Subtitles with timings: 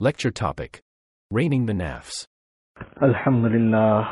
[0.00, 0.82] Lecture topic
[1.30, 2.26] Reigning the Nafs.
[3.02, 4.08] الحمد لله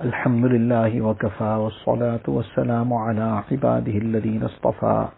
[0.00, 5.08] الحمد لله وكفى والصلاة والسلام على عباده الذين اصطفى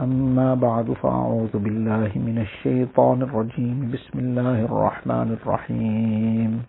[0.00, 6.62] أما بعد فأعوذ بالله من الشيطان الرجيم بسم الله الرحمن الرحيم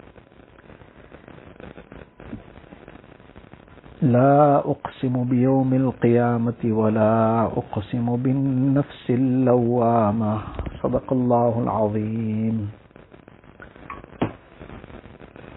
[4.02, 10.42] لا أقسم بيوم القيامة ولا أقسم بالنفس اللوامة
[10.84, 12.70] صدق الله العظيم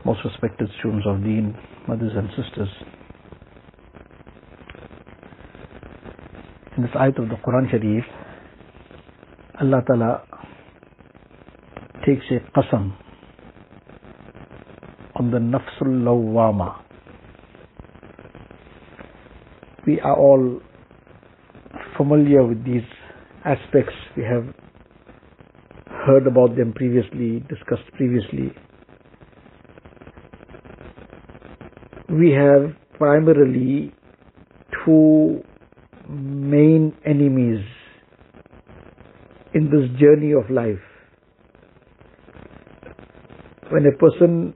[0.04, 1.54] Most respected students of Deen,
[1.86, 2.68] mothers and sisters.
[6.76, 8.02] In this ayat of the Quran Sharif,
[9.60, 10.22] Allah Ta'ala
[12.04, 12.90] takes a qasam
[15.14, 16.81] on the nafsul lawwama.
[19.86, 20.60] We are all
[21.96, 22.86] familiar with these
[23.44, 23.94] aspects.
[24.16, 24.54] We have
[26.06, 28.52] heard about them previously, discussed previously.
[32.12, 33.94] we have primarily
[34.84, 35.42] two
[36.08, 37.64] main enemies
[39.54, 40.82] in this journey of life.
[43.70, 44.54] When a person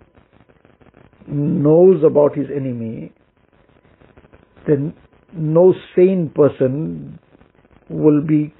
[1.26, 3.12] knows about his enemy,
[4.66, 4.92] then
[5.38, 7.18] no sane person
[7.88, 8.54] will be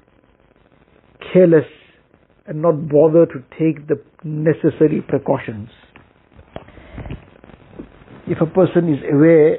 [1.33, 1.65] careless
[2.45, 5.69] and not bother to take the necessary precautions.
[8.27, 9.57] If a person is aware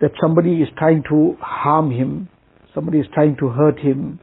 [0.00, 2.28] that somebody is trying to harm him,
[2.74, 4.20] somebody is trying to hurt him,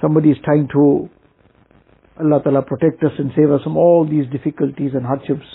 [0.00, 1.08] somebody is trying to,
[2.20, 5.46] Allah Ta'ala protect us and save us from all these difficulties and hardships,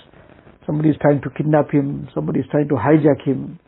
[0.65, 3.59] somebody is trying to kidnap him, somebody is trying to hijack him,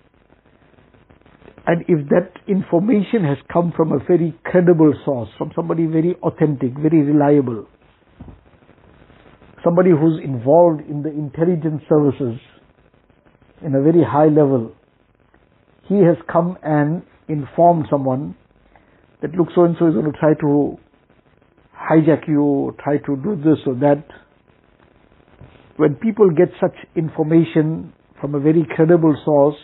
[1.69, 6.73] and if that information has come from a very credible source, from somebody very authentic,
[6.73, 7.67] very reliable,
[9.63, 12.39] somebody who's involved in the intelligence services
[13.63, 14.71] in a very high level,
[15.87, 18.35] he has come and informed someone
[19.21, 20.75] that look so and so is going to try to
[21.77, 24.03] hijack you, try to do this or that.
[25.77, 29.55] When people get such information from a very credible source,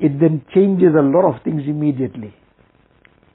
[0.00, 2.34] it then changes a lot of things immediately.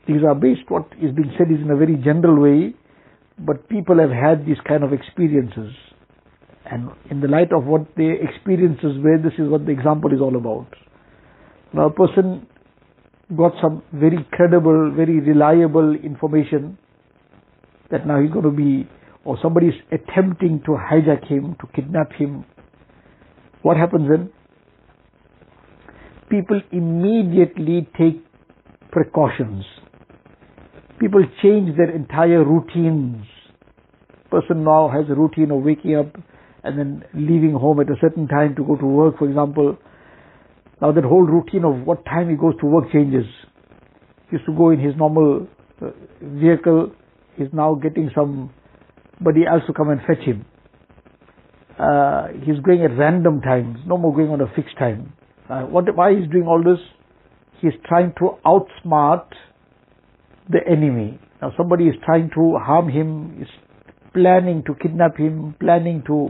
[0.08, 2.74] These are based, what is being said is in a very general way,
[3.38, 5.72] but people have had these kind of experiences.
[6.66, 10.20] And in the light of what their experiences were, this is what the example is
[10.20, 10.68] all about.
[11.74, 12.48] Now a person
[13.38, 16.78] got some very credible, very reliable information
[17.92, 18.90] that now he's going to be,
[19.24, 22.46] or somebody is attempting to hijack him, to kidnap him.
[23.62, 24.32] What happens then?
[26.30, 28.24] People immediately take
[28.92, 29.66] precautions.
[31.00, 33.26] People change their entire routines.
[34.30, 36.14] Person now has a routine of waking up
[36.64, 39.78] and then leaving home at a certain time to go to work, for example.
[40.82, 43.26] Now that whole routine of what time he goes to work changes.
[44.30, 45.48] He used to go in his normal
[45.82, 45.92] uh,
[46.22, 46.92] vehicle.
[47.38, 50.46] He's now getting somebody else to come and fetch him.
[51.80, 55.14] Uh, he's going at random times, no more going on a fixed time.
[55.50, 56.80] Uh, what, why he's doing all this?
[57.60, 59.26] He's trying to outsmart
[60.50, 61.20] the enemy.
[61.42, 63.48] Now somebody is trying to harm him, is
[64.14, 66.30] planning to kidnap him, planning to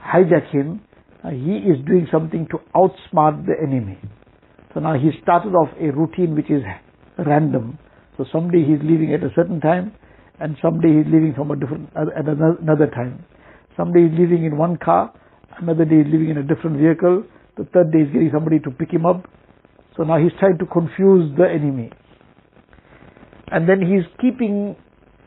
[0.00, 0.82] hijack him,
[1.24, 3.98] uh, he is doing something to outsmart the enemy.
[4.72, 6.62] So now he started off a routine which is
[7.18, 7.78] random.
[8.16, 9.92] So someday he's leaving at a certain time,
[10.40, 13.24] and someday he's leaving from a different at another time.
[13.76, 15.12] Someday he's leaving in one car,
[15.60, 17.24] another day he's leaving in a different vehicle.
[17.58, 19.24] The third day he's getting somebody to pick him up.
[19.96, 21.90] So now he's trying to confuse the enemy.
[23.48, 24.76] And then he's keeping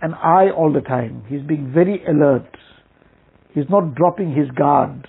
[0.02, 1.24] an eye all the time.
[1.28, 2.47] He's being very alert.
[3.53, 5.08] He's not dropping his guard,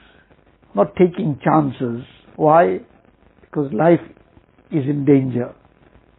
[0.75, 2.05] not taking chances.
[2.35, 2.81] Why?
[3.41, 4.01] Because life
[4.73, 5.55] is in danger.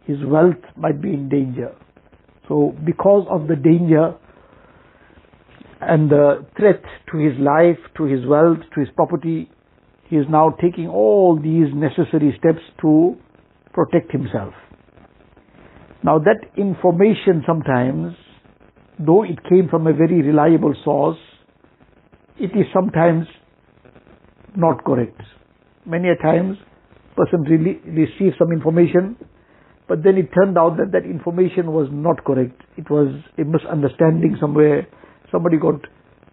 [0.06, 1.74] His wealth might be in danger.
[2.48, 4.14] So because of the danger
[5.82, 9.50] and the threat to his life, to his wealth, to his property,
[10.08, 13.16] he is now taking all these necessary steps to
[13.72, 14.54] protect himself.
[16.02, 18.14] Now that information sometimes,
[18.98, 21.18] though it came from a very reliable source,
[22.38, 23.26] it is sometimes
[24.56, 25.20] not correct.
[25.86, 26.58] Many a times,
[27.16, 29.16] person really receives some information,
[29.88, 32.60] but then it turned out that that information was not correct.
[32.76, 33.08] It was
[33.38, 34.86] a misunderstanding somewhere.
[35.30, 35.80] Somebody got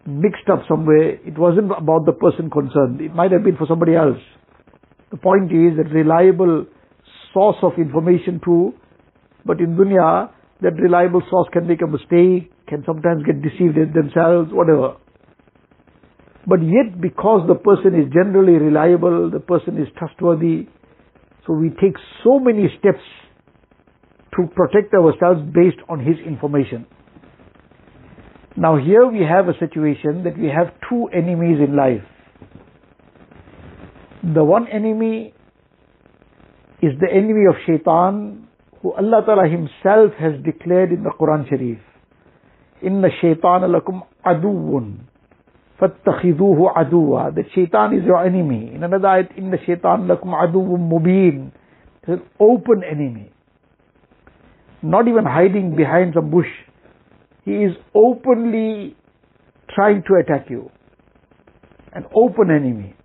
[0.05, 1.11] mixed up somewhere.
[1.25, 3.01] It wasn't about the person concerned.
[3.01, 4.19] It might have been for somebody else.
[5.11, 6.65] The point is that reliable
[7.33, 8.73] source of information too,
[9.45, 10.31] but in dunya,
[10.61, 14.95] that reliable source can make a mistake, can sometimes get deceived themselves, whatever.
[16.47, 20.67] But yet, because the person is generally reliable, the person is trustworthy,
[21.45, 23.03] so we take so many steps
[24.35, 26.85] to protect ourselves based on his information.
[28.56, 32.04] Now here we have a situation that we have two enemies in life.
[34.22, 35.34] The one enemy
[36.82, 38.48] is the enemy of shaitan
[38.80, 41.78] who Allah Ta'ala himself has declared in the Quran Sharif.
[42.82, 45.00] Inna shaitan lakum aduun.
[45.80, 48.72] فَاتَّخِذُوهُ عَدُوًا That shaitan is your enemy.
[48.74, 51.52] In another ayat, إِنَّ shaitan lakum aduun mubin.
[52.02, 53.30] It's an open enemy.
[54.82, 56.48] Not even hiding behind some bush.
[57.43, 58.95] He is openly
[59.73, 60.69] trying to attack you.
[61.93, 62.95] An open enemy.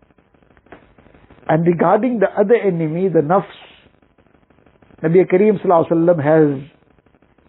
[1.49, 3.45] And regarding the other enemy, the nafs,
[5.03, 5.59] Nabi Kareem
[6.23, 6.71] has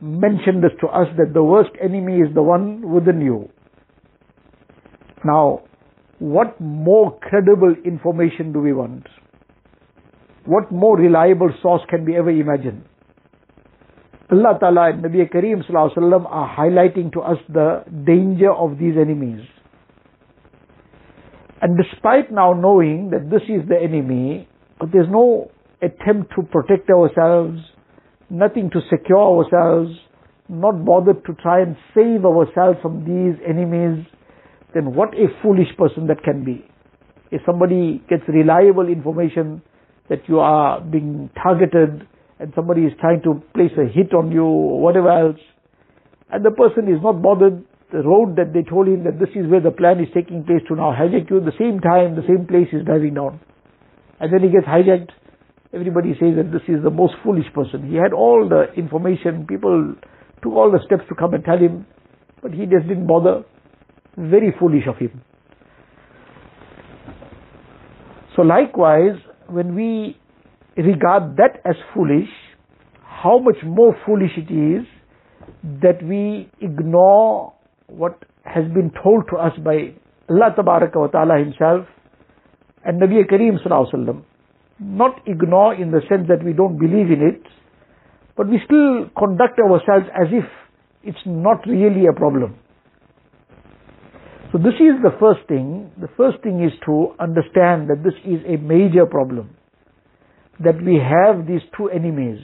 [0.02, 3.50] mentioned this to us that the worst enemy is the one within you.
[5.26, 5.64] Now,
[6.20, 9.08] what more credible information do we want?
[10.46, 12.86] What more reliable source can we ever imagine?
[14.30, 19.40] Allah Ta'ala and Nabi Kareem are highlighting to us the danger of these enemies.
[21.62, 25.50] And despite now knowing that this is the enemy, but there's no
[25.82, 27.60] attempt to protect ourselves,
[28.30, 29.92] nothing to secure ourselves,
[30.50, 34.06] not bothered to try and save ourselves from these enemies,
[34.74, 36.66] then what a foolish person that can be.
[37.32, 39.62] If somebody gets reliable information
[40.10, 42.08] that you are being targeted
[42.40, 45.40] and somebody is trying to place a hit on you or whatever else,
[46.30, 49.48] and the person is not bothered, the road that they told him that this is
[49.50, 52.28] where the plan is taking place to now hijack you, at the same time, the
[52.28, 53.40] same place is driving down.
[54.20, 55.12] And then he gets hijacked,
[55.74, 57.90] everybody says that this is the most foolish person.
[57.90, 59.96] He had all the information, people
[60.44, 61.86] took all the steps to come and tell him,
[62.42, 63.44] but he just didn't bother.
[64.18, 65.22] Very foolish of him.
[68.36, 69.16] So likewise,
[69.48, 70.18] when we
[70.84, 72.30] regard that as foolish,
[73.04, 74.86] how much more foolish it is
[75.82, 77.54] that we ignore
[77.88, 79.94] what has been told to us by
[80.30, 81.88] Allah wa ta'ala himself
[82.84, 84.24] and Nabi Kareem sallallahu Alaihi Wasallam.
[84.80, 87.42] not ignore in the sense that we don't believe in it,
[88.36, 90.46] but we still conduct ourselves as if
[91.04, 92.56] it's not really a problem.
[94.52, 95.92] So this is the first thing.
[96.00, 99.57] The first thing is to understand that this is a major problem.
[100.64, 102.40] That we have these two enemies.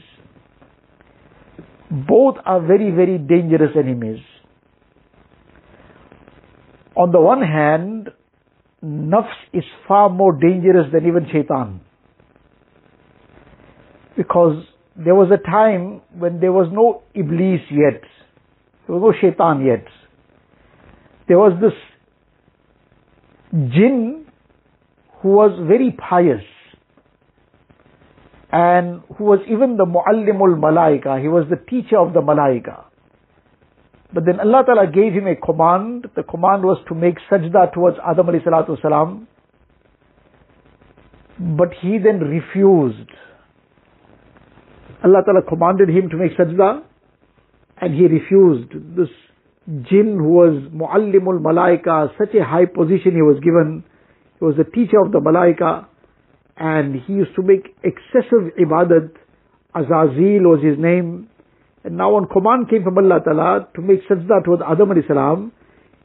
[1.90, 4.20] Both are very, very dangerous enemies.
[6.96, 8.10] On the one hand,
[8.84, 11.82] nafs is far more dangerous than even shaitan.
[14.16, 14.64] Because
[14.96, 18.02] there was a time when there was no Iblis yet.
[18.86, 19.86] There was no shaitan yet.
[21.28, 21.74] There was this
[23.52, 24.26] jinn
[25.22, 26.44] who was very pious
[28.54, 31.20] and who was even the muallimul malaika.
[31.20, 32.84] He was the teacher of the malaika.
[34.14, 36.06] But then Allah Ta'ala gave him a command.
[36.16, 39.28] The command was to make sajda towards Adam alayhi salatu salam.
[41.40, 43.10] But he then refused.
[45.04, 46.84] Allah Ta'ala commanded him to make sajda
[47.82, 48.70] and he refused.
[48.96, 49.10] This
[49.90, 53.84] jinn who was muallimul malaika, such a high position he was given.
[54.38, 55.88] He was the teacher of the malaika
[56.57, 59.11] and he used to make excessive ibadat.
[59.75, 61.29] Azazil was his name.
[61.85, 65.53] And now when command came from Allah Ta'ala to make sajda towards Adam alayhi salam,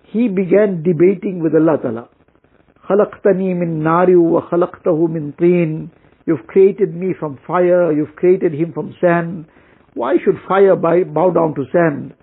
[0.03, 2.09] he began debating with Allah Ta'ala.
[2.89, 5.89] خلقتني من نار وخلقته من طين
[6.25, 9.45] You've created me from fire, you've created him from sand.
[9.93, 12.13] Why should fire bow down to sand?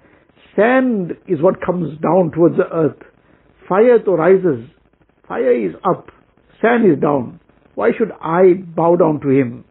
[0.56, 2.96] Sand is what comes down towards the earth.
[3.68, 4.64] Fire to rises.
[5.28, 6.08] Fire is up.
[6.62, 7.40] Sand is down.
[7.75, 9.65] Why should I bow down to him?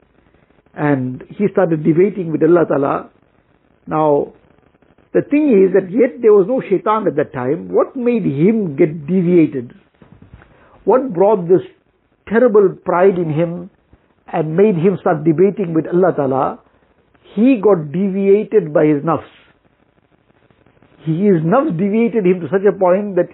[0.75, 3.11] And he started debating with Allah Ta'ala.
[3.87, 4.35] Now,
[5.13, 7.69] the thing is that yet there was no shaitan at that time.
[7.69, 9.73] What made him get deviated?
[10.85, 11.63] What brought this
[12.29, 13.71] terrible pride in him
[14.33, 16.61] and made him start debating with Allah Ta'ala?
[17.35, 19.31] He got deviated by his nafs.
[21.05, 23.29] His nafs deviated him to such a point that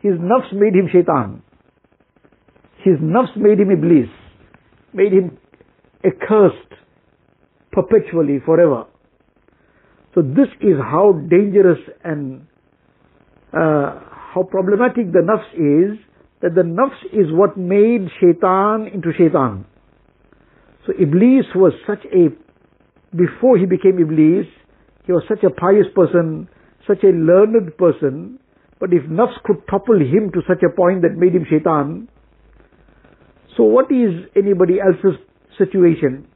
[0.00, 1.42] his nafs made him shaitan.
[2.86, 4.08] His nafs made him iblis.
[4.94, 5.38] Made him
[6.04, 6.72] accursed
[7.72, 8.84] perpetually, forever.
[10.14, 12.46] So this is how dangerous and
[13.52, 13.98] uh,
[14.32, 15.98] how problematic the nafs is,
[16.42, 19.66] that the nafs is what made shaitan into shaitan.
[20.86, 22.30] So Iblis was such a,
[23.16, 24.46] before he became Iblis,
[25.06, 26.48] he was such a pious person,
[26.86, 28.38] such a learned person,
[28.78, 32.08] but if nafs could topple him to such a point that made him shaitan,
[33.56, 35.18] so what is anybody else's
[35.58, 36.26] situation?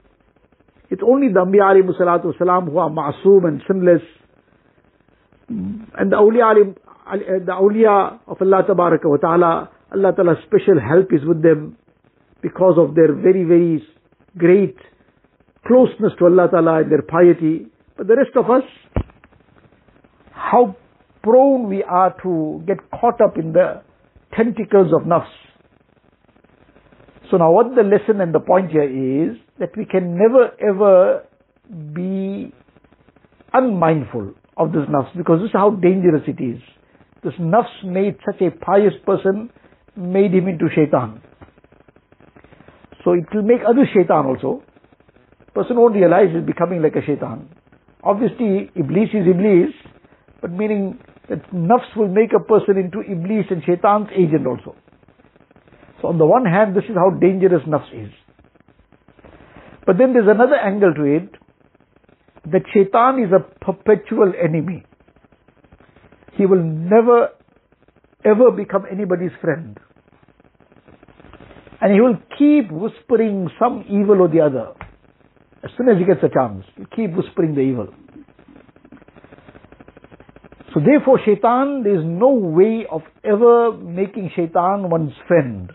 [0.90, 4.02] It's only the Anbiya alayhi salatu wasalam who are and sinless.
[5.48, 6.74] And the awliya,
[7.46, 11.76] the awliya of Allah tabaraka wa ta'ala, Allah ta'ala's special help is with them
[12.42, 13.84] because of their very, very
[14.38, 14.76] great
[15.66, 17.66] closeness to Allah ta'ala and their piety.
[17.96, 18.62] But the rest of us,
[20.32, 20.76] how
[21.22, 23.82] prone we are to get caught up in the
[24.34, 25.26] tentacles of nafs.
[27.30, 31.24] So now what the lesson and the point here is that we can never ever
[31.94, 32.52] be
[33.52, 36.60] unmindful of this nafs because this is how dangerous it is.
[37.22, 39.50] This nafs made such a pious person,
[39.96, 41.22] made him into shaitan.
[43.04, 44.62] So it will make other shaitan also.
[45.54, 47.48] Person won't realize he's becoming like a shaitan.
[48.02, 49.74] Obviously, Iblis is Iblis,
[50.40, 54.74] but meaning that nafs will make a person into Iblis and shaitan's agent also.
[56.00, 58.12] So on the one hand, this is how dangerous nafs is.
[59.86, 61.34] But then there's another angle to it,
[62.46, 64.84] that shaitan is a perpetual enemy.
[66.36, 67.30] He will never
[68.24, 69.78] ever become anybody's friend.
[71.80, 74.72] And he will keep whispering some evil or the other.
[75.64, 77.88] As soon as he gets a chance, he'll keep whispering the evil.
[80.74, 85.72] So therefore shaitan, there is no way of ever making shaitan one's friend.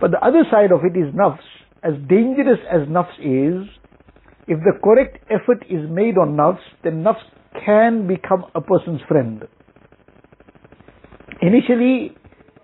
[0.00, 1.38] But the other side of it is nafs.
[1.82, 3.68] As dangerous as nafs is,
[4.48, 7.22] if the correct effort is made on nafs, then nafs
[7.64, 9.44] can become a person's friend.
[11.42, 12.16] Initially,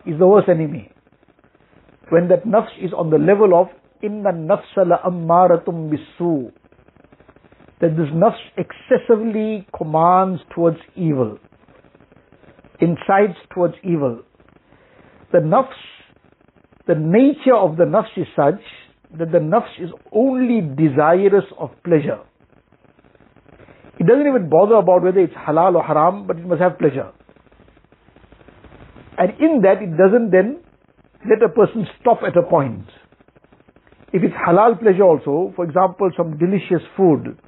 [0.07, 0.91] is the worst enemy.
[2.11, 3.67] When that nafs is on the level of
[4.03, 6.53] inna nafsa la ammaratum bisu,
[7.81, 11.39] that this nafs excessively commands towards evil,
[12.81, 14.23] incites towards evil.
[15.33, 15.75] The nafs
[16.87, 18.61] the nature of the nafs is such
[19.19, 22.21] that the nafs is only desirous of pleasure.
[23.99, 27.13] It doesn't even bother about whether it's halal or haram, but it must have pleasure.
[29.19, 30.61] And in that, it doesn't then
[31.29, 32.85] let a person stop at a point.
[34.13, 37.39] If it's halal pleasure also, for example, some delicious food,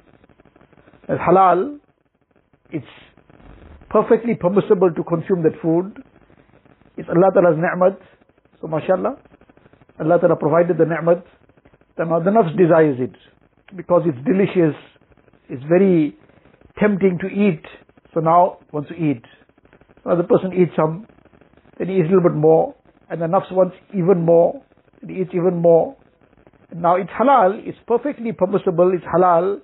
[1.07, 1.79] as halal,
[2.71, 2.85] it's
[3.89, 6.03] perfectly permissible to consume that food.
[6.97, 7.99] It's Allah Ta'ala's ni'mat.
[8.61, 9.17] So mashallah,
[9.99, 11.23] Allah Ta'ala provided the ni'mat,
[11.97, 13.15] then the nafs desires it
[13.75, 14.75] because it's delicious,
[15.49, 16.15] it's very
[16.79, 17.63] tempting to eat.
[18.13, 19.23] So now wants to eat.
[20.05, 21.05] Now the person eats some,
[21.77, 22.75] then he eats a little bit more,
[23.09, 24.63] and the nafs wants even more,
[25.01, 25.95] and he eats even more.
[26.73, 29.59] Now it's halal, it's perfectly permissible, it's halal,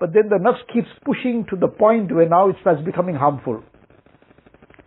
[0.00, 3.62] but then the nafs keeps pushing to the point where now it starts becoming harmful.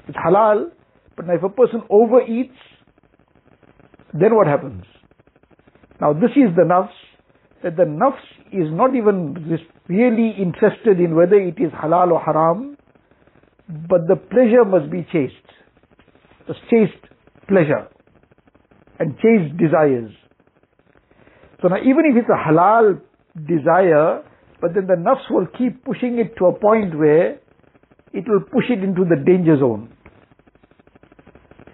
[0.07, 0.71] It's halal,
[1.15, 2.57] but now if a person overeats,
[4.21, 4.83] then what happens?
[5.99, 6.89] Now this is the nafs,
[7.63, 9.35] that the nafs is not even
[9.87, 12.77] really interested in whether it is halal or haram,
[13.67, 15.33] but the pleasure must be chased.
[16.47, 17.03] The chased
[17.47, 17.87] pleasure
[18.99, 20.11] and chased desires.
[21.61, 23.01] So now even if it's a halal
[23.35, 24.23] desire,
[24.61, 27.39] but then the nafs will keep pushing it to a point where
[28.13, 29.93] it will push it into the danger zone.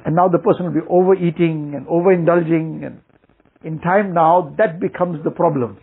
[0.05, 3.01] And now the person will be overeating and overindulging and
[3.63, 5.77] in time now that becomes the problem.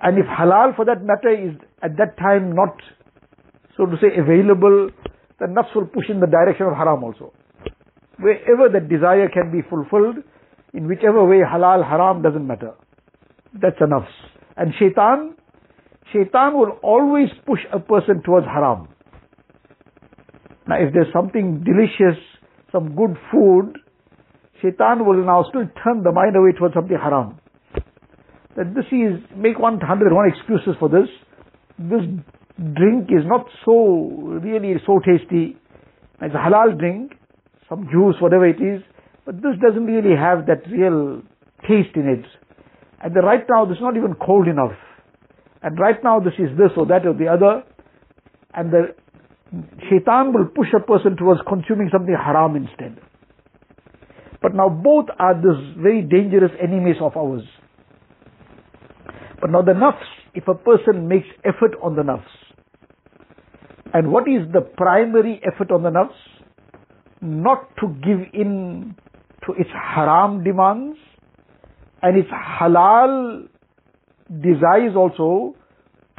[0.00, 2.76] And if halal for that matter is at that time not,
[3.76, 4.90] so to say, available,
[5.40, 7.32] the nafs will push in the direction of haram also.
[8.18, 10.16] Wherever that desire can be fulfilled,
[10.74, 12.72] in whichever way halal, haram doesn't matter.
[13.54, 14.12] That's a nafs.
[14.56, 15.34] And shaitan,
[16.12, 18.88] shaitan will always push a person towards haram.
[20.68, 22.20] Now if there's something delicious,
[22.76, 23.78] some good food,
[24.60, 27.40] shaitan will now still turn the mind away towards something haram.
[28.56, 31.08] That this is, make one hundred one excuses for this.
[31.78, 32.04] This
[32.74, 35.56] drink is not so, really so tasty.
[36.20, 37.12] It's a halal drink,
[37.68, 38.82] some juice, whatever it is,
[39.24, 41.22] but this doesn't really have that real
[41.62, 42.24] taste in it.
[43.02, 44.76] And the right now, this is not even cold enough.
[45.62, 47.62] And right now, this is this or that or the other.
[48.54, 48.94] And the
[49.88, 52.98] shaitan will push a person towards consuming something haram instead.
[54.42, 57.42] But now both are these very dangerous enemies of ours.
[59.40, 62.24] But now the nafs, if a person makes effort on the nafs,
[63.94, 66.14] and what is the primary effort on the nafs?
[67.20, 68.94] Not to give in
[69.46, 70.98] to its haram demands
[72.02, 73.48] and its halal
[74.28, 75.54] desires also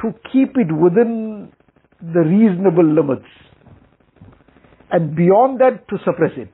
[0.00, 1.52] to keep it within
[2.00, 3.28] the reasonable limits.
[4.90, 6.50] And beyond that, to suppress it.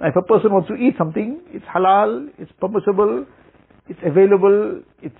[0.00, 3.26] Now, if a person wants to eat something, it's halal, it's permissible,
[3.88, 5.14] it's available, it's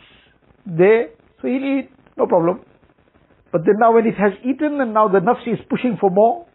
[0.67, 1.09] there,
[1.41, 2.61] so he'll eat, no problem.
[3.53, 6.47] But then now when it has eaten and now the nafs is pushing for more,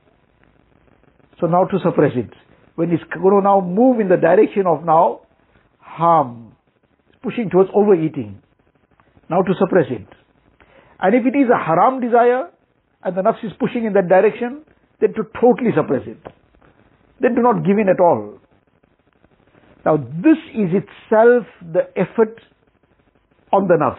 [1.40, 2.30] so now to suppress it.
[2.76, 5.22] When it's going to now move in the direction of now
[5.80, 6.56] harm,
[7.10, 8.42] it's pushing towards overeating.
[9.30, 10.08] Now to suppress it.
[11.02, 12.50] And if it is a haram desire,
[13.04, 14.64] and the nafs is pushing in that direction,
[15.00, 16.22] then to totally suppress it.
[17.20, 18.40] Then do not give in at all.
[19.86, 22.40] Now this is itself the effort
[23.52, 23.98] on the nafs.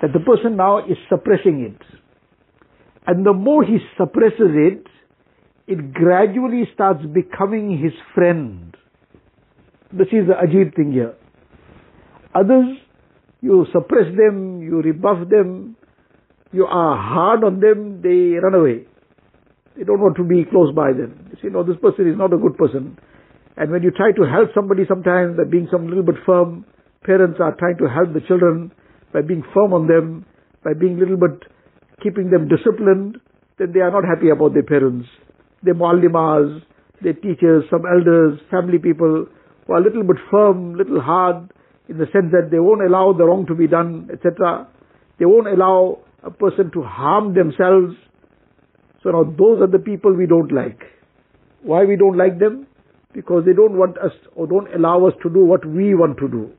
[0.00, 2.00] That the person now is suppressing it.
[3.06, 4.86] And the more he suppresses it,
[5.66, 8.76] it gradually starts becoming his friend.
[9.92, 11.14] This is the ajib thing here.
[12.34, 12.76] Others,
[13.40, 15.76] you suppress them, you rebuff them,
[16.52, 18.86] you are hard on them, they run away.
[19.76, 21.28] They don't want to be close by them.
[21.30, 22.96] You say, no, this person is not a good person.
[23.56, 26.64] And when you try to help somebody sometimes by being some little bit firm,
[27.04, 28.72] parents are trying to help the children
[29.12, 30.24] by being firm on them,
[30.64, 31.44] by being little bit
[32.02, 33.16] keeping them disciplined,
[33.58, 35.08] then they are not happy about their parents.
[35.62, 36.62] Their muallimas,
[37.02, 39.26] their teachers, some elders, family people
[39.66, 41.50] who are a little bit firm, little hard,
[41.88, 44.66] in the sense that they won't allow the wrong to be done, etc.
[45.18, 47.94] They won't allow a person to harm themselves.
[49.02, 50.80] So now those are the people we don't like.
[51.62, 52.66] Why we don't like them?
[53.12, 56.28] Because they don't want us or don't allow us to do what we want to
[56.28, 56.50] do.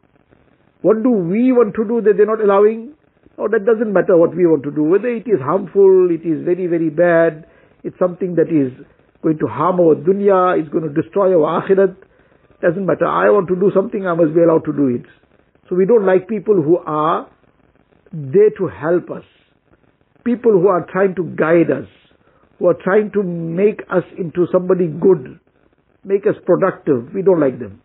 [0.82, 2.94] What do we want to do that they're not allowing?
[3.38, 4.84] Oh, that doesn't matter what we want to do.
[4.84, 7.46] Whether it is harmful, it is very, very bad,
[7.84, 8.74] it's something that is
[9.22, 11.96] going to harm our dunya, it's going to destroy our akhirat,
[12.62, 13.06] doesn't matter.
[13.06, 15.06] I want to do something, I must be allowed to do it.
[15.70, 17.30] So we don't like people who are
[18.12, 19.24] there to help us.
[20.24, 21.88] People who are trying to guide us,
[22.60, 25.40] who are trying to make us into somebody good,
[26.04, 27.14] make us productive.
[27.14, 27.82] We don't like them.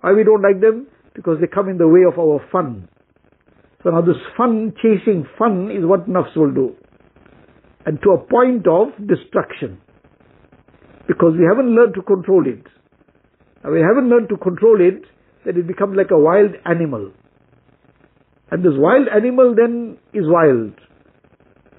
[0.00, 0.88] Why we don't like them?
[1.14, 2.88] Because they come in the way of our fun.
[3.82, 6.74] So now this fun, chasing fun is what nafs will do.
[7.84, 9.80] And to a point of destruction.
[11.08, 12.64] Because we haven't learned to control it.
[13.62, 15.04] And we haven't learned to control it,
[15.44, 17.12] then it becomes like a wild animal.
[18.50, 20.74] And this wild animal then is wild.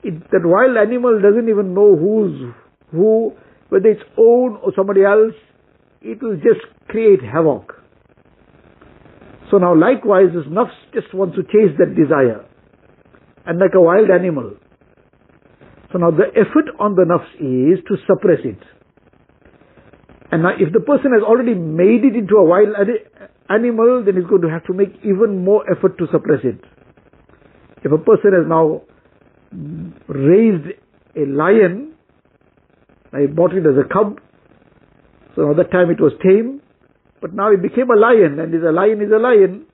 [0.04, 2.54] It, that wild animal doesn't even know who's
[2.92, 3.34] who,
[3.70, 5.34] whether it's own or somebody else.
[6.02, 7.74] It will just create havoc.
[9.52, 12.46] So now likewise this nafs just wants to chase that desire.
[13.46, 14.56] And like a wild animal.
[15.92, 18.60] So now the effort on the nafs is to suppress it.
[20.34, 22.74] And now if the person has already made it into a wild
[23.54, 26.58] animal, then he's going to have to make even more effort to suppress it.
[27.84, 28.82] If a person has now
[30.08, 30.74] raised
[31.16, 31.94] a lion,
[33.14, 34.18] I bought it as a cub,
[35.36, 36.64] so at that time it was tame,
[37.22, 39.68] but now it became a lion, and a lion is a lion.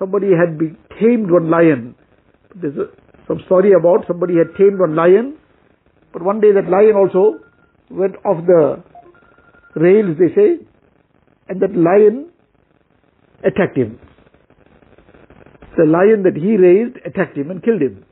[0.00, 1.94] Somebody had be tamed one lion.
[2.60, 2.90] There's a,
[3.28, 5.38] some story about somebody had tamed one lion,
[6.12, 7.38] but one day that lion also
[7.88, 8.82] went off the
[9.74, 10.64] rails, they say,
[11.48, 12.30] and that lion
[13.44, 13.98] attacked him.
[15.76, 18.04] The lion that he raised attacked him and killed him.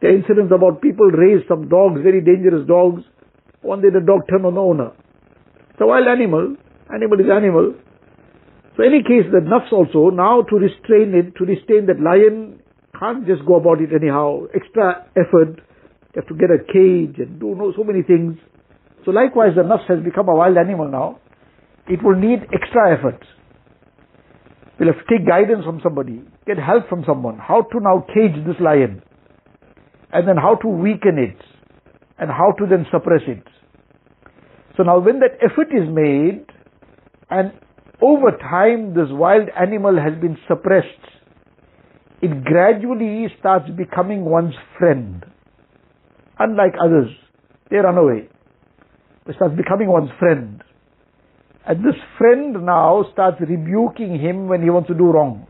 [0.00, 3.02] There are incidents about people raised some dogs, very dangerous dogs.
[3.62, 4.92] One day the dog turned on the owner.
[5.70, 6.56] It's a wild animal.
[6.92, 7.74] Animal is animal.
[8.76, 12.60] So any case, the nafs also, now to restrain it, to restrain that lion,
[12.98, 14.44] can't just go about it anyhow.
[14.54, 15.62] Extra effort.
[16.14, 18.36] You have to get a cage and do so many things.
[19.04, 21.20] So likewise, the nafs has become a wild animal now.
[21.86, 23.22] It will need extra effort.
[24.78, 28.34] We'll have to take guidance from somebody, get help from someone, how to now cage
[28.46, 29.02] this lion,
[30.12, 31.36] and then how to weaken it,
[32.18, 33.44] and how to then suppress it.
[34.76, 36.46] So now when that effort is made,
[37.30, 37.52] and
[38.02, 40.88] over time this wild animal has been suppressed,
[42.22, 45.24] it gradually starts becoming one's friend.
[46.38, 47.10] Unlike others,
[47.70, 48.28] they run away
[49.32, 50.62] starts becoming one's friend.
[51.66, 55.46] And this friend now starts rebuking him when he wants to do wrong.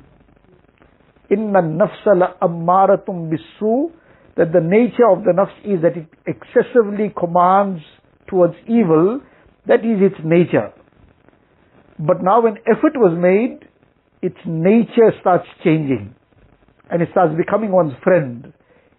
[1.28, 3.90] Inna nafsa ammaratum bisu
[4.36, 7.82] that the nature of the nafs is that it excessively commands
[8.28, 9.20] towards evil.
[9.66, 10.72] That is its nature.
[11.98, 13.68] But now when effort was made,
[14.22, 16.14] its nature starts changing.
[16.90, 18.52] And it starts becoming one's friend.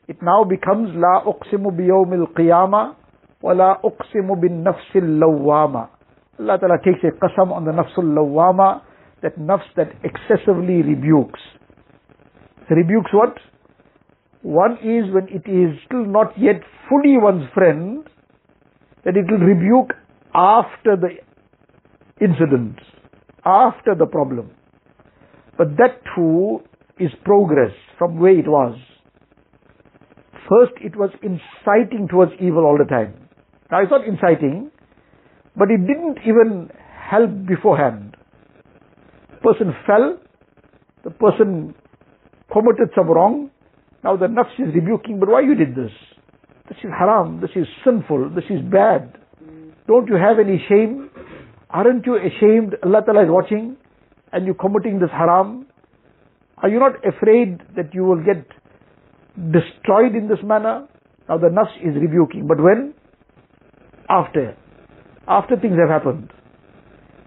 [0.07, 2.95] It now becomes la uqsimu biyawmil qiyamah
[3.45, 5.89] Wala uqsimu bin nafsil lawwama.
[6.39, 8.81] Allah Ta'ala takes a qasam on the nafsul lawama,
[9.21, 11.39] that nafs that excessively rebukes.
[12.71, 13.37] Rebukes what?
[14.41, 18.09] One is when it is still not yet fully one's friend,
[19.03, 19.93] that it will rebuke
[20.33, 21.09] after the
[22.19, 22.79] incident,
[23.45, 24.49] after the problem.
[25.55, 26.61] But that too
[26.99, 28.75] is progress from where it was.
[30.49, 33.24] First, it was inciting towards evil all the time.
[33.71, 34.71] Now, it's not inciting,
[35.55, 36.69] but it didn't even
[37.09, 38.15] help beforehand.
[39.41, 40.17] Person fell,
[41.03, 41.75] the person
[42.51, 43.51] committed some wrong.
[44.03, 45.91] Now the nafs is rebuking, but why you did this?
[46.67, 49.17] This is haram, this is sinful, this is bad.
[49.87, 51.09] Don't you have any shame?
[51.69, 53.77] Aren't you ashamed Allah Ta'ala is watching
[54.31, 55.67] and you're committing this haram?
[56.57, 58.47] Are you not afraid that you will get
[59.51, 60.87] destroyed in this manner?
[61.29, 62.47] Now the nafs is rebuking.
[62.47, 62.93] But when?
[64.09, 64.55] After.
[65.27, 66.31] After things have happened.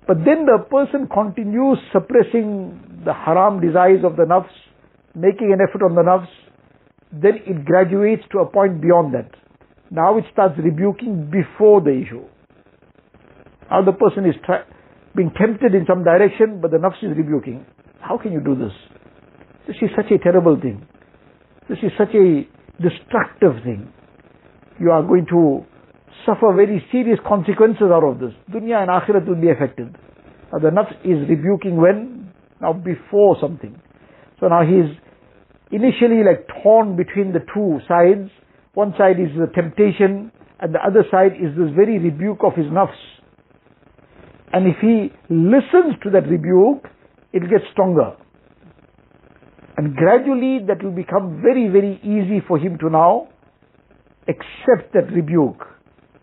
[0.06, 4.48] But then the person continues suppressing the haram desires of the nafs,
[5.14, 6.28] making an effort on the nafs,
[7.12, 9.30] then it graduates to a point beyond that.
[9.90, 12.24] Now it starts rebuking before the issue.
[13.70, 14.64] Now the person is tra-
[15.14, 17.66] being tempted in some direction, but the nafs is rebuking.
[18.00, 18.72] How can you do this?
[19.66, 20.86] This is such a terrible thing.
[21.68, 22.48] This is such a
[22.80, 23.92] destructive thing.
[24.80, 25.66] You are going to
[26.24, 28.32] suffer very serious consequences out of this.
[28.50, 29.96] Dunya and akhirat will be affected.
[30.52, 32.32] Now the nafs is rebuking when?
[32.60, 33.80] Now before something.
[34.40, 34.90] So now he is
[35.70, 38.30] initially like torn between the two sides.
[38.74, 42.66] One side is the temptation and the other side is this very rebuke of his
[42.66, 42.98] nafs.
[44.52, 46.88] And if he listens to that rebuke,
[47.32, 48.16] it gets stronger.
[49.76, 53.28] And gradually that will become very, very easy for him to now
[54.26, 55.64] accept that rebuke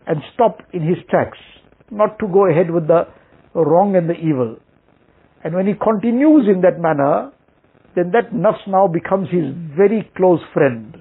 [0.06, 1.38] and stop in his tracks,
[1.90, 3.06] not to go ahead with the
[3.54, 4.56] wrong and the evil.
[5.44, 7.32] And when he continues in that manner,
[7.94, 9.44] then that nafs now becomes his
[9.76, 10.96] very close friend.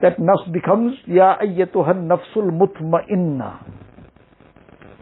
[0.00, 3.64] That nafs becomes, Ya ayyatuhan nafsul mutma'inna.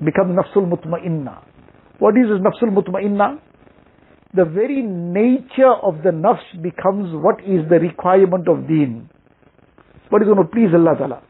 [0.04, 1.44] Become nafsul mutma'inna.
[1.98, 3.40] What is this nafsul mutma'inna?
[4.32, 9.10] the very nature of the nafs becomes what is the requirement of deen.
[10.08, 11.22] What is going to please Allah Ta'ala.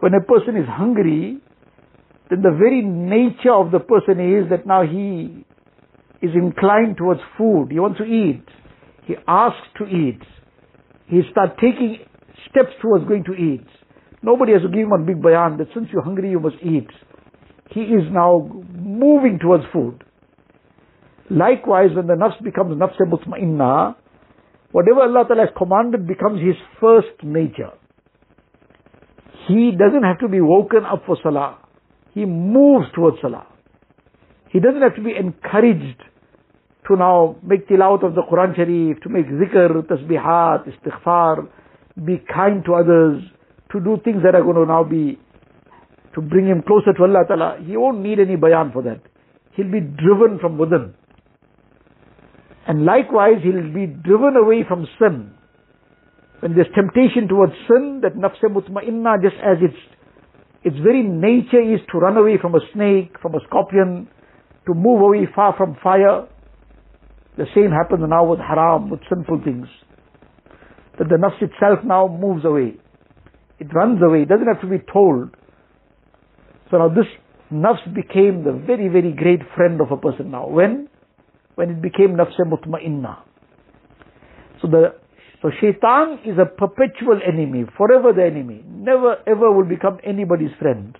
[0.00, 1.38] When a person is hungry,
[2.30, 5.44] then the very nature of the person is that now he
[6.22, 7.68] is inclined towards food.
[7.70, 8.44] He wants to eat.
[9.04, 10.20] He asks to eat.
[11.06, 11.98] He starts taking
[12.48, 13.66] steps towards going to eat.
[14.22, 16.88] Nobody has to give him a big bayan that since you're hungry you must eat.
[17.70, 20.04] He is now moving towards food.
[21.30, 23.94] Likewise, when the nafs becomes nafs mutma'inna,
[24.72, 27.70] whatever Allah Ta'ala has commanded becomes his first nature.
[29.50, 31.58] He doesn't have to be woken up for salah.
[32.14, 33.46] He moves towards salah.
[34.50, 36.02] He doesn't have to be encouraged
[36.86, 41.48] to now make tilawat of the Quran Sharif, to make zikr, tasbihat, istighfar,
[42.04, 43.22] be kind to others,
[43.72, 45.18] to do things that are going to now be,
[46.14, 47.58] to bring him closer to Allah Ta'ala.
[47.64, 49.00] He won't need any bayan for that.
[49.54, 50.94] He'll be driven from within.
[52.68, 55.34] And likewise, he'll be driven away from sin.
[56.40, 59.76] When there's temptation towards sin, that nafs mutma'inna, just as its,
[60.64, 64.08] its very nature is to run away from a snake, from a scorpion,
[64.66, 66.26] to move away far from fire.
[67.36, 69.66] The same happens now with haram, with sinful things.
[70.98, 72.76] That the nafs itself now moves away.
[73.58, 75.34] It runs away, it doesn't have to be told.
[76.70, 77.06] So now this
[77.52, 80.48] nafs became the very, very great friend of a person now.
[80.48, 80.88] When?
[81.60, 83.18] when it became nafs mutma'inna.
[84.62, 84.94] So the
[85.42, 88.62] so shaitan is a perpetual enemy, forever the enemy.
[88.68, 90.96] Never ever will become anybody's friend,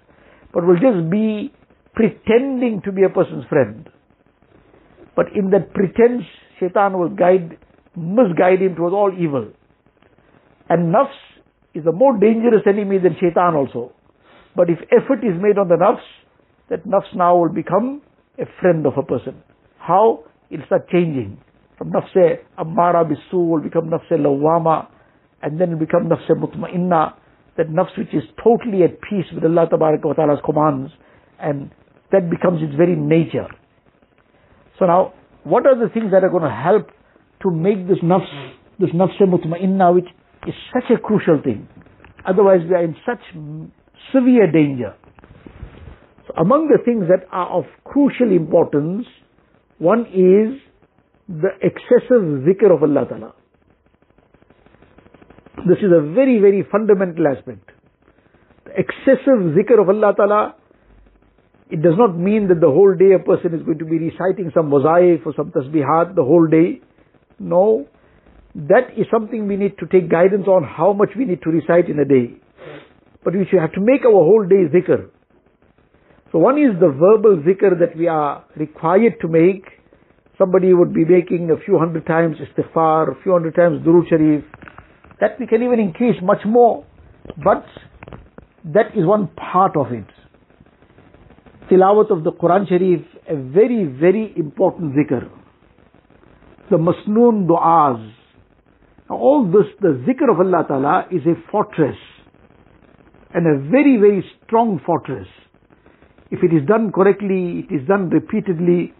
[0.53, 1.53] but will just be
[1.95, 3.89] pretending to be a person's friend.
[5.15, 6.25] But in that pretense,
[6.59, 7.59] shaitan will guide,
[7.95, 9.53] misguide him towards all evil.
[10.71, 11.21] And nafs
[11.75, 13.93] is a more dangerous enemy than shaitan also.
[14.57, 16.07] But if effort is made on the nafs,
[16.71, 18.01] that nafs now will become
[18.39, 19.43] a friend of a person.
[19.79, 20.25] How?
[20.51, 21.39] it'll start changing.
[21.81, 24.89] From nafse ammara will become nafse lawama,
[25.41, 27.15] and then become nafse mutma'inna,
[27.57, 30.93] that nafs which is totally at peace with Allah ta'ala's commands,
[31.41, 31.71] and
[32.13, 33.47] that becomes its very nature.
[34.79, 35.15] So now,
[35.45, 36.89] what are the things that are going to help
[37.45, 38.29] to make this nafs,
[38.79, 40.09] this nafse mutma'inna, which
[40.47, 41.67] is such a crucial thing?
[42.27, 43.21] Otherwise, we are in such
[44.13, 44.95] severe danger.
[46.27, 49.07] So among the things that are of crucial importance
[49.79, 50.61] one is
[51.31, 53.35] the excessive zikr of Allah Ta'ala.
[55.69, 57.71] This is a very, very fundamental aspect.
[58.65, 60.55] The excessive zikr of Allah Ta'ala,
[61.71, 64.51] it does not mean that the whole day a person is going to be reciting
[64.53, 66.81] some wazaif or some tasbihat the whole day.
[67.39, 67.87] No.
[68.55, 71.89] that is something we need to take guidance on how much we need to recite
[71.89, 72.35] in a day.
[73.25, 75.11] But we should have to make our whole day zikr.
[76.33, 79.65] So one is the verbal zikr that we are required to make.
[80.41, 84.43] Somebody would be making a few hundred times istighfar, a few hundred times durud sharif.
[85.21, 86.87] That we can even increase much more.
[87.45, 87.67] But
[88.65, 90.07] that is one part of it.
[91.71, 95.29] Tilawat of the Quran Sharif, a very, very important zikr.
[96.71, 98.11] The masnoon du'as.
[99.11, 101.97] Now all this, the zikr of Allah Ta'ala is a fortress.
[103.35, 105.29] And a very, very strong fortress.
[106.31, 108.95] If it is done correctly, it is done repeatedly,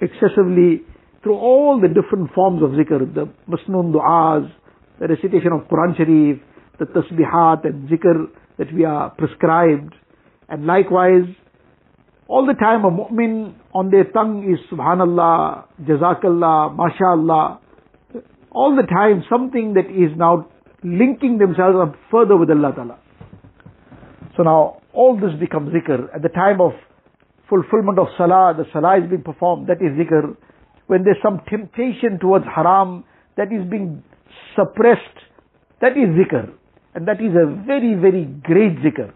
[0.00, 0.82] excessively,
[1.22, 4.50] through all the different forms of zikr, the masnoon du'as,
[4.98, 6.38] the recitation of Quran Sharif,
[6.78, 8.26] the tasbihat and zikr
[8.58, 9.94] that we are prescribed.
[10.48, 11.24] And likewise,
[12.28, 17.60] all the time a mu'min on their tongue is subhanallah, jazakallah, mashallah.
[18.50, 20.48] All the time something that is now
[20.82, 22.98] linking themselves up further with Allah Ta'ala.
[24.36, 26.14] So now all this becomes zikr.
[26.14, 26.72] At the time of
[27.52, 30.34] fulfillment of salah, the salah is being performed, that is zikr.
[30.86, 33.04] When there's some temptation towards haram,
[33.36, 34.02] that is being
[34.56, 35.18] suppressed,
[35.82, 36.48] that is zikr.
[36.94, 39.12] And that is a very, very great zikr.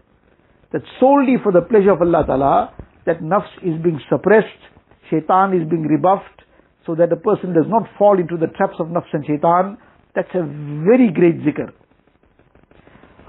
[0.71, 2.73] That solely for the pleasure of Allah Ta'ala,
[3.07, 4.61] that nafs is being suppressed,
[5.09, 6.43] shaitan is being rebuffed,
[6.85, 9.77] so that a person does not fall into the traps of nafs and shaitan.
[10.13, 10.45] That's a
[10.85, 11.73] very great zikr.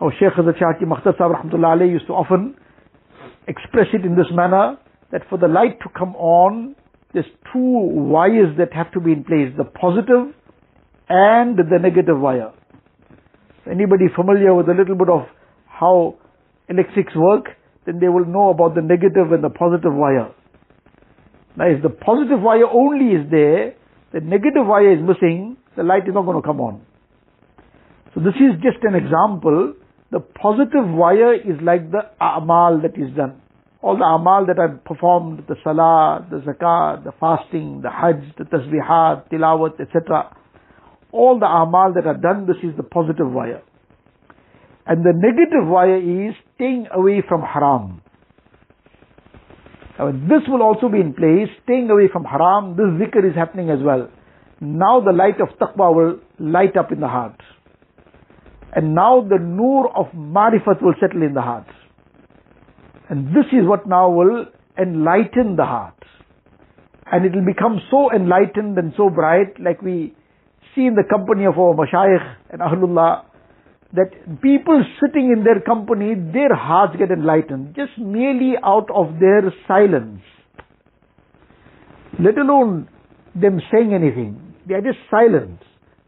[0.00, 2.54] Our Shaykh Hazrat Shah Hakeem Akhtar Sahib used to often
[3.48, 4.76] express it in this manner,
[5.12, 6.76] that for the light to come on,
[7.14, 10.34] there's two wires that have to be in place, the positive
[11.08, 12.52] and the negative wire.
[13.70, 15.26] Anybody familiar with a little bit of
[15.66, 16.16] how
[16.68, 17.46] electrics work,
[17.86, 20.32] then they will know about the negative and the positive wire.
[21.56, 23.74] Now if the positive wire only is there,
[24.12, 26.82] the negative wire is missing, the light is not going to come on.
[28.14, 29.74] So this is just an example.
[30.10, 33.40] The positive wire is like the amal that is done.
[33.80, 38.44] All the amal that are performed, the salah, the zakat, the fasting, the hajj, the
[38.44, 40.34] tasbihat, tilawat, etc
[41.12, 43.62] all the amal that are done, this is the positive wire.
[44.86, 48.02] And the negative wire is staying away from haram.
[49.98, 53.70] Now, this will also be in place, staying away from haram, this zikr is happening
[53.70, 54.08] as well.
[54.60, 57.40] Now the light of taqwa will light up in the heart.
[58.74, 61.66] And now the nur of marifat will settle in the heart.
[63.08, 64.46] And this is what now will
[64.78, 65.94] enlighten the heart.
[67.10, 70.14] And it will become so enlightened and so bright like we
[70.74, 73.24] see in the company of our mashayikh and ahlullah
[73.94, 74.10] that
[74.42, 80.20] people sitting in their company, their hearts get enlightened just merely out of their silence.
[82.20, 82.88] Let alone
[83.34, 84.54] them saying anything.
[84.66, 85.60] They are just silent.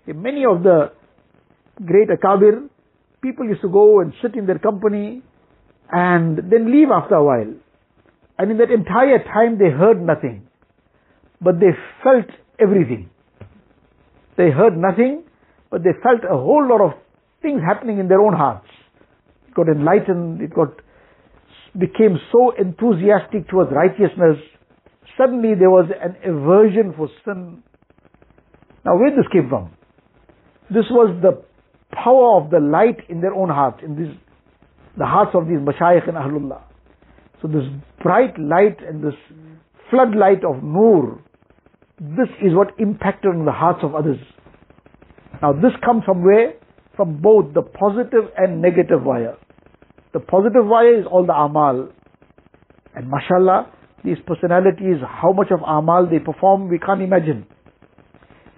[0.06, 0.92] Many of the
[1.84, 2.68] great akabir,
[3.22, 5.22] people used to go and sit in their company
[5.92, 7.54] and then leave after a while.
[8.38, 10.48] And in that entire time they heard nothing.
[11.40, 11.72] But they
[12.02, 12.26] felt
[12.58, 13.10] everything.
[14.36, 15.24] They heard nothing,
[15.70, 16.92] but they felt a whole lot of
[17.42, 18.66] things happening in their own hearts.
[19.48, 20.80] It got enlightened, it got,
[21.78, 24.38] became so enthusiastic towards righteousness.
[25.18, 27.62] Suddenly there was an aversion for sin.
[28.84, 29.72] Now where this came from?
[30.70, 31.42] This was the
[31.92, 34.16] power of the light in their own hearts, in these,
[35.00, 36.60] the hearts of these mashayikh and ahlullah.
[37.40, 37.64] So this
[38.02, 39.16] bright light and this
[39.90, 41.22] floodlight of nur
[42.00, 44.16] this is what impacted on the hearts of others.
[45.42, 46.54] Now this comes from where?
[46.96, 49.36] From both the positive and negative wire.
[50.14, 51.90] The positive wire is all the amal.
[52.94, 53.70] And mashallah,
[54.02, 57.46] these personalities, how much of amal they perform, we can't imagine.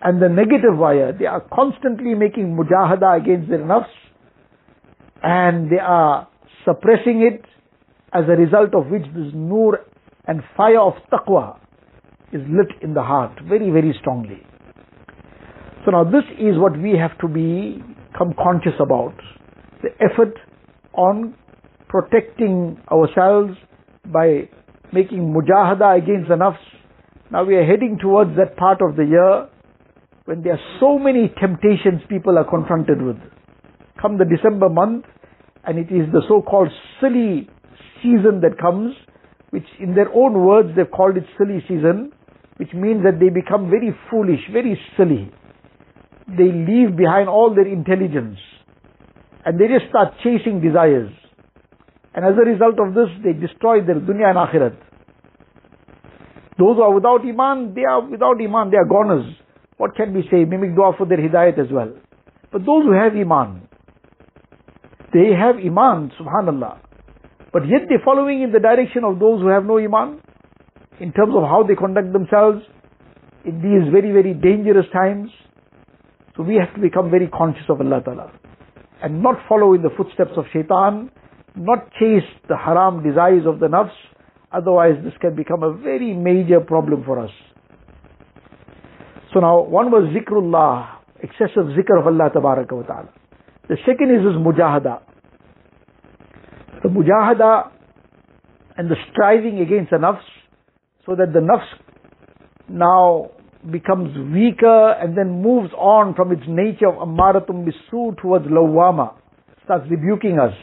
[0.00, 3.86] And the negative wire, they are constantly making mujahada against their nafs,
[5.22, 6.28] and they are
[6.64, 7.44] suppressing it,
[8.12, 9.80] as a result of which this nur
[10.26, 11.58] and fire of taqwa
[12.32, 14.42] is lit in the heart very, very strongly.
[15.84, 19.14] So now this is what we have to become conscious about.
[19.82, 20.34] The effort
[20.92, 21.34] on
[21.88, 23.54] protecting ourselves
[24.06, 24.48] by
[24.92, 26.56] making mujahada against the nafs.
[27.30, 29.48] Now we are heading towards that part of the year
[30.26, 33.16] when there are so many temptations people are confronted with.
[34.00, 35.04] Come the December month,
[35.64, 36.68] and it is the so-called
[37.00, 37.48] silly
[38.02, 38.94] season that comes,
[39.50, 42.12] which in their own words they've called it silly season
[42.62, 45.30] which means that they become very foolish, very silly.
[46.28, 48.38] They leave behind all their intelligence
[49.44, 51.10] and they just start chasing desires.
[52.14, 54.76] And as a result of this, they destroy their dunya and akhirat.
[56.58, 59.26] Those who are without iman, they are without iman, they are goners.
[59.78, 60.44] What can we say?
[60.44, 61.90] Make dua for their hidayat as well.
[62.52, 63.66] But those who have iman,
[65.12, 66.78] they have iman, subhanallah.
[67.52, 70.20] But yet they're following in the direction of those who have no iman
[71.00, 72.62] in terms of how they conduct themselves
[73.44, 75.30] in these very, very dangerous times.
[76.36, 78.32] So we have to become very conscious of Allah Ta'ala
[79.02, 81.10] and not follow in the footsteps of shaitan,
[81.56, 83.90] not chase the haram desires of the nafs,
[84.52, 87.30] otherwise this can become a very major problem for us.
[89.34, 93.21] So now one was zikrullah, excessive zikr of Allah Ta'ala.
[93.68, 95.02] The second is his mujahada.
[96.82, 97.70] The mujahada
[98.76, 100.20] and the striving against the nafs
[101.06, 101.66] so that the nafs
[102.68, 103.30] now
[103.70, 109.14] becomes weaker and then moves on from its nature of ammaratum bisu towards lawama,
[109.64, 110.54] starts rebuking us,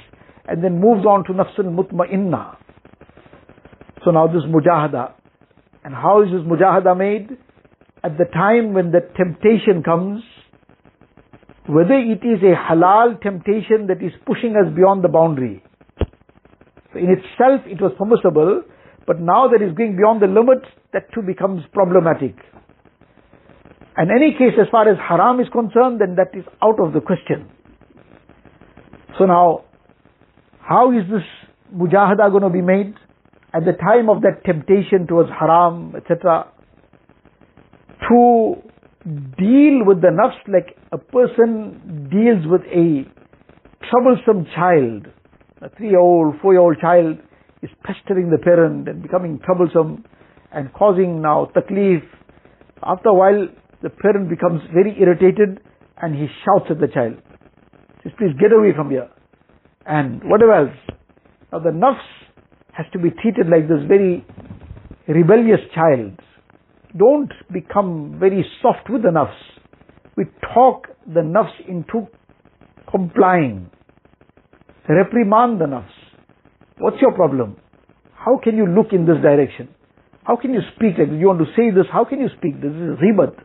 [0.47, 2.57] and then moves on to nafsul mutma'inna.
[4.03, 5.13] So now this mujahada.
[5.83, 7.37] And how is this mujahada made?
[8.03, 10.23] At the time when the temptation comes,
[11.69, 15.61] whether it is a halal temptation that is pushing us beyond the boundary.
[16.91, 18.63] So in itself it was permissible,
[19.05, 22.33] but now that is going beyond the limit, that too becomes problematic.
[23.97, 27.01] In any case, as far as haram is concerned, then that is out of the
[27.01, 27.49] question.
[29.19, 29.65] So now,
[30.61, 31.25] how is this
[31.75, 32.95] mujahada going to be made?
[33.53, 36.47] At the time of that temptation towards haram, etc.,
[38.07, 38.55] to
[39.05, 43.05] deal with the nafs like a person deals with a
[43.89, 45.07] troublesome child,
[45.61, 47.17] a three-year-old, four-year-old child
[47.61, 50.03] is pestering the parent and becoming troublesome
[50.51, 52.01] and causing now taklif.
[52.83, 53.47] After a while,
[53.81, 55.61] the parent becomes very irritated
[56.01, 57.15] and he shouts at the child.
[58.03, 59.09] Says, please get away from here.
[59.85, 60.77] And whatever else.
[61.51, 61.99] Now the nafs
[62.73, 64.25] has to be treated like this very
[65.07, 66.19] rebellious child.
[66.97, 69.35] Don't become very soft with the nafs.
[70.17, 72.07] We talk the nafs into
[72.89, 73.69] complying.
[74.87, 75.85] Reprimand the nafs.
[76.79, 77.57] What's your problem?
[78.13, 79.69] How can you look in this direction?
[80.23, 81.19] How can you speak like this?
[81.19, 82.71] You want to say this, how can you speak this?
[82.71, 83.37] This is ghibat.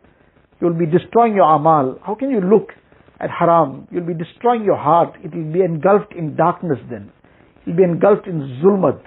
[0.60, 1.98] You'll be destroying your amal.
[2.02, 2.70] How can you look
[3.20, 3.88] at haram?
[3.90, 5.16] You'll be destroying your heart.
[5.22, 7.12] It will be engulfed in darkness then.
[7.66, 9.02] It will be engulfed in zulmat.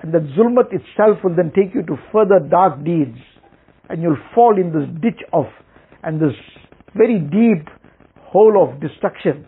[0.00, 3.18] And that zulmat itself will then take you to further dark deeds.
[3.90, 5.46] And you'll fall in this ditch of,
[6.04, 6.36] and this
[6.94, 7.66] very deep
[8.22, 9.46] hole of destruction.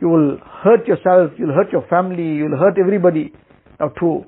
[0.00, 3.32] You will hurt yourself, you'll hurt your family, you'll hurt everybody.
[3.80, 4.24] Now to,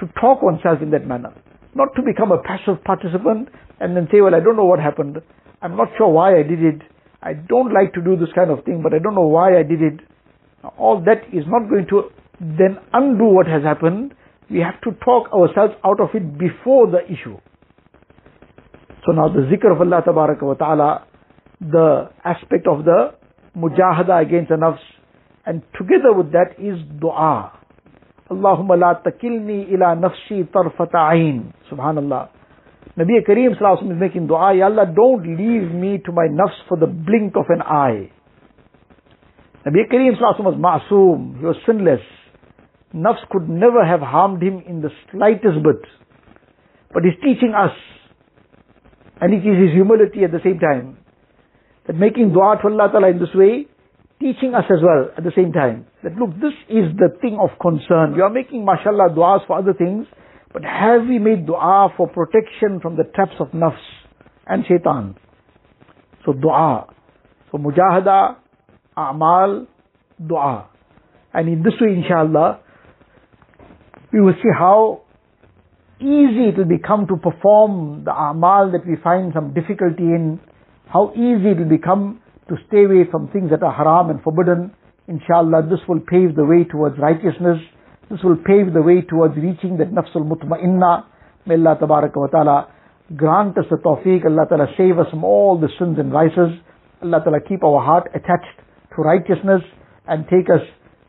[0.00, 1.34] to talk oneself in that manner.
[1.74, 5.18] Not to become a passive participant and then say, well, I don't know what happened.
[5.60, 6.80] I'm not sure why I did it.
[7.22, 9.62] I don't like to do this kind of thing, but I don't know why I
[9.62, 10.00] did it.
[10.62, 14.14] Now, all that is not going to then undo what has happened.
[14.50, 17.38] We have to talk ourselves out of it before the issue.
[19.04, 21.06] So now the zikr of Allah wa ta'ala,
[21.60, 23.14] the aspect of the
[23.56, 24.78] mujahada against the nafs,
[25.46, 27.52] and together with that is dua.
[28.30, 31.52] Allahumma la takilni ila nafsi tarfata ayn.
[31.70, 32.30] Subhanallah.
[32.96, 36.78] Nabi Kareem Sallallahu is making dua, Ya Allah, don't leave me to my nafs for
[36.78, 38.10] the blink of an eye.
[39.66, 42.00] Nabi Kareem Sallallahu was ma'soom, he was sinless.
[42.94, 45.82] Nafs could never have harmed him in the slightest bit.
[46.92, 47.72] But he's teaching us,
[49.20, 50.98] and it is his humility at the same time,
[51.86, 53.66] that making dua to Allah Ta'ala in this way,
[54.20, 57.50] teaching us as well at the same time, that look, this is the thing of
[57.60, 58.14] concern.
[58.16, 60.06] You are making mashallah du'as for other things,
[60.52, 63.76] but have we made dua for protection from the traps of nafs
[64.46, 65.16] and shaitan?
[66.24, 66.86] So dua.
[67.52, 68.36] So mujahada,
[68.96, 69.66] a'mal,
[70.24, 70.68] dua.
[71.32, 72.60] And in this way, inshallah,
[74.12, 75.03] we will see how
[76.00, 80.40] easy it will become to perform the a'mal that we find some difficulty in,
[80.88, 84.72] how easy it will become to stay away from things that are haram and forbidden.
[85.08, 87.58] Inshallah, this will pave the way towards righteousness
[88.10, 91.04] this will pave the way towards reaching that nafsul mutma'inna.
[91.46, 92.68] May Allah tabaraka wa ta'ala
[93.16, 94.26] grant us the tawfiq.
[94.26, 96.52] Allah ta'ala save us from all the sins and vices.
[97.02, 98.60] Allah ta'ala keep our heart attached
[98.94, 99.62] to righteousness
[100.06, 100.60] and take us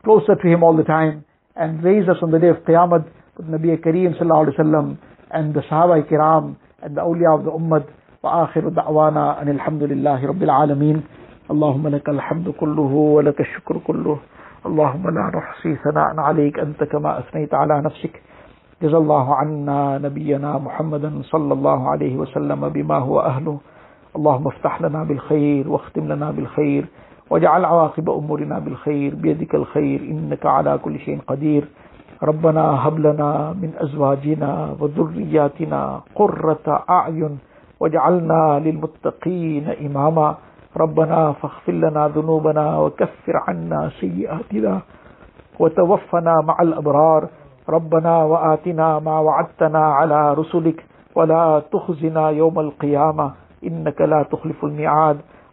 [0.04, 1.24] closer to Him all the time
[1.54, 3.04] and raise us on the day of Qiyamah
[3.42, 4.96] Nabi Kareem sallallahu alayhi wa sallam
[5.30, 7.84] and the Sahaba kiram and the awliya of the ummah.
[8.24, 11.02] وآخر دعوانا أن الحمد لله رب العالمين.
[11.50, 14.18] اللهم لك الحمد كله ولك الشكر كله.
[14.66, 18.22] اللهم لا نحصي ثناء عليك أنت كما أثنيت على نفسك.
[18.82, 23.58] جزا الله عنا نبينا محمدا صلى الله عليه وسلم بما هو أهله.
[24.16, 26.86] اللهم افتح لنا بالخير واختم لنا بالخير.
[27.30, 29.14] واجعل عواقب أمورنا بالخير.
[29.14, 30.00] بيدك الخير.
[30.00, 31.68] إنك على كل شيء قدير.
[32.22, 37.38] ربنا هب لنا من أزواجنا وذرياتنا قرة أعين
[37.80, 40.34] واجعلنا للمتقين إماما.
[40.76, 44.80] ربنا فاغفر لنا ذنوبنا وكفر عنا سيئاتنا
[45.60, 47.28] وتوفنا مع الأبرار.
[47.68, 53.32] ربنا وآتنا ما وعدتنا على رسلك ولا تخزنا يوم القيامة.
[53.64, 55.16] إنك لا تخلف الميعاد.